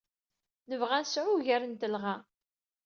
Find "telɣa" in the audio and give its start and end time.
1.81-2.15